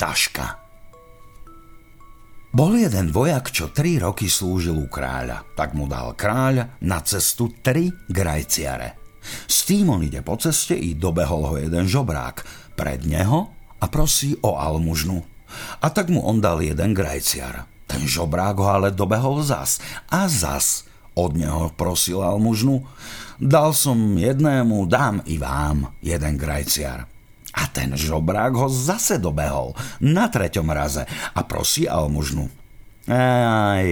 [0.00, 0.56] taška.
[2.50, 5.44] Bol jeden vojak, čo tri roky slúžil u kráľa.
[5.54, 8.98] Tak mu dal kráľ na cestu tri grajciare.
[9.46, 12.42] S tým on ide po ceste i dobehol ho jeden žobrák
[12.74, 15.20] pred neho a prosí o almužnu.
[15.84, 17.70] A tak mu on dal jeden grajciar.
[17.86, 19.78] Ten žobrák ho ale dobehol zas
[20.10, 22.82] a zas od neho prosil almužnu.
[23.38, 27.19] Dal som jednému, dám i vám jeden grajciar.
[27.56, 31.02] A ten žobrák ho zase dobehol na treťom raze
[31.34, 32.46] a prosí almužnu.
[33.10, 33.86] Aj,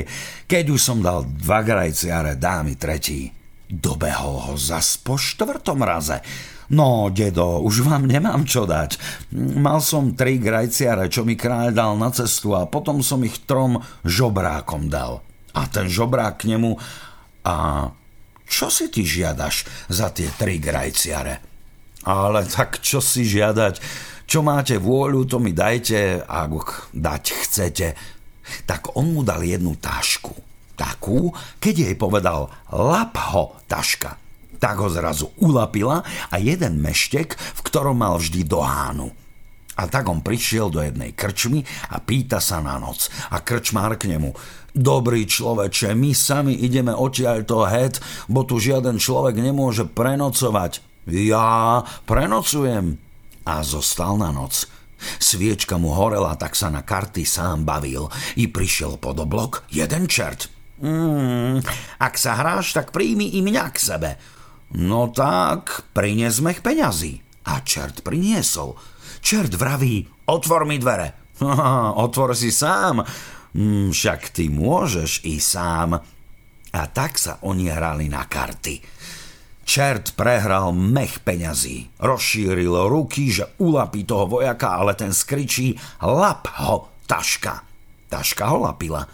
[0.47, 3.35] keď už som dal dva grajciare, dá mi tretí.
[3.67, 6.23] Dobehol ho zas po štvrtom raze.
[6.69, 9.01] No, dedo, už vám nemám čo dať.
[9.35, 13.81] Mal som tri grajciare, čo mi kráľ dal na cestu a potom som ich trom
[14.05, 15.25] žobrákom dal.
[15.57, 16.77] A ten žobrák k nemu...
[17.49, 17.89] A
[18.45, 21.41] čo si ty žiadaš za tie tri grajciare?
[22.07, 23.75] Ale tak čo si žiadať?
[24.29, 27.89] Čo máte vôľu, to mi dajte, ak dať chcete.
[28.69, 30.37] Tak on mu dal jednu tašku.
[30.79, 34.15] Takú, keď jej povedal lap ho, taška.
[34.63, 39.11] Tak ho zrazu ulapila a jeden meštek, v ktorom mal vždy dohánu.
[39.79, 41.63] A tak on prišiel do jednej krčmy
[41.95, 43.07] a pýta sa na noc.
[43.31, 44.35] A krčmár k nemu.
[44.75, 50.88] Dobrý človeče, my sami ideme odtiaľ to het, bo tu žiaden človek nemôže prenocovať.
[51.09, 53.01] Ja prenocujem.
[53.49, 54.69] A zostal na noc.
[55.17, 58.13] Sviečka mu horela, tak sa na karty sám bavil.
[58.37, 60.53] I prišiel pod oblok jeden čert.
[60.79, 61.65] Mm,
[61.99, 64.11] ak sa hráš, tak príjmi i mňa k sebe.
[64.77, 67.25] No tak, prinesme peňazí.
[67.49, 68.77] A čert priniesol.
[69.25, 71.33] Čert vraví, otvor mi dvere.
[72.05, 73.01] otvor si sám.
[73.57, 75.97] Mm, však ty môžeš i sám.
[76.69, 78.98] A tak sa oni hrali na karty.
[79.69, 82.01] Čert prehral mech peňazí.
[82.01, 87.69] Rozšíril ruky, že ulapí toho vojaka, ale ten skričí lap ho, taška.
[88.09, 89.05] Taška ho lapila.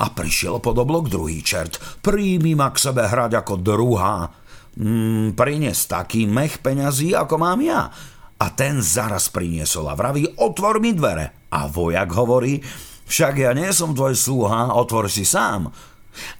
[0.00, 1.76] A prišiel pod oblok druhý čert.
[2.00, 4.32] Príjmi ma k sebe hrať ako druhá.
[4.80, 7.92] Mm, prines taký mech peňazí, ako mám ja.
[8.40, 11.52] A ten zaraz priniesol a vraví, otvor mi dvere.
[11.52, 12.64] A vojak hovorí,
[13.04, 15.68] však ja nie som tvoj sluha, otvor si sám.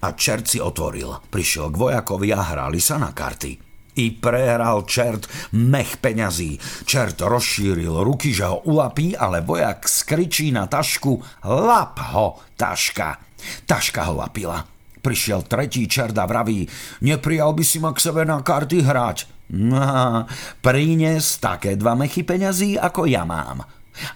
[0.03, 1.11] A čert si otvoril.
[1.29, 3.69] Prišiel k vojakovi a hrali sa na karty.
[3.99, 6.55] I prehral čert mech peňazí.
[6.87, 13.19] Čert rozšíril ruky, že ho ulapí, ale vojak skričí na tašku Lap ho, taška.
[13.67, 14.63] Taška ho lapila.
[14.99, 16.67] Prišiel tretí čert a vraví,
[17.07, 19.17] neprijal by si ma k sebe na karty hrať.
[19.49, 20.27] No,
[20.61, 23.65] prines také dva mechy peňazí, ako ja mám.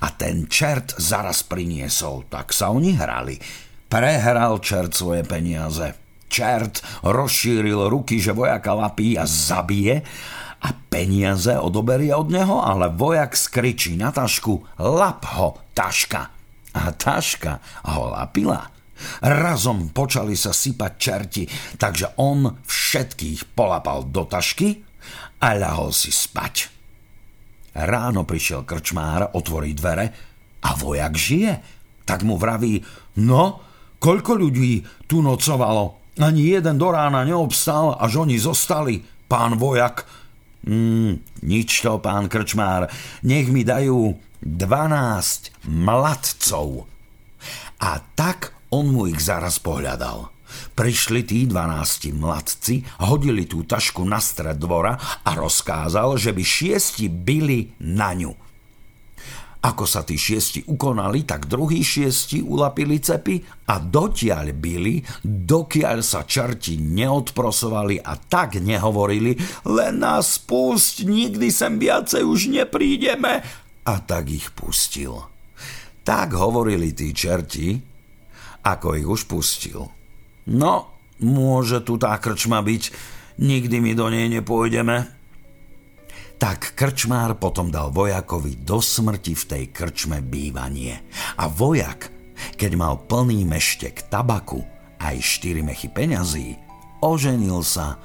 [0.03, 3.35] A ten čert zaraz priniesol, tak sa oni hrali.
[3.93, 5.93] Prehral čert svoje peniaze.
[6.25, 10.01] Čert rozšíril ruky, že vojaka lapí a zabije
[10.65, 16.25] a peniaze odoberie od neho, ale vojak skričí na tašku lap ho, taška.
[16.73, 17.61] A taška
[17.93, 18.65] ho lapila.
[19.21, 21.43] Razom počali sa sypať čerti,
[21.77, 24.81] takže on všetkých polapal do tašky
[25.37, 26.65] a ľahol si spať.
[27.77, 30.09] Ráno prišiel krčmár, otvorí dvere
[30.65, 31.53] a vojak žije.
[32.09, 32.81] Tak mu vraví,
[33.21, 33.72] no,
[34.03, 36.11] Koľko ľudí tu nocovalo?
[36.19, 38.99] Ani jeden do rána neobstal, až oni zostali,
[39.31, 40.03] pán vojak.
[40.67, 42.91] Mm, nič to, pán krčmár.
[43.23, 44.11] Nech mi dajú
[44.43, 46.83] 12 mladcov.
[47.79, 50.35] A tak on mu ich zaraz pohľadal.
[50.75, 57.07] Prišli tí dvanácti mladci, hodili tú tašku na stred dvora a rozkázal, že by šiesti
[57.09, 58.52] byli na ňu.
[59.63, 63.39] Ako sa tí šiesti ukonali, tak druhí šiesti ulapili cepy
[63.71, 69.39] a dotiaľ byli, dokiaľ sa čerti neodprosovali a tak nehovorili,
[69.71, 73.39] len nás pusť, nikdy sem viacej už neprídeme.
[73.87, 75.15] A tak ich pustil.
[76.03, 77.79] Tak hovorili tí čerti,
[78.67, 79.87] ako ich už pustil.
[80.51, 80.91] No,
[81.23, 82.83] môže tu tá krčma byť,
[83.39, 85.22] nikdy my do nej nepôjdeme,
[86.37, 90.99] tak krčmár potom dal vojakovi do smrti v tej krčme bývanie.
[91.39, 92.11] A vojak,
[92.59, 94.65] keď mal plný meštek tabaku
[94.99, 96.59] aj štyri mechy peňazí,
[97.03, 97.99] oženil sa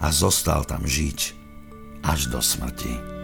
[0.00, 1.18] a zostal tam žiť
[2.02, 3.19] až do smrti.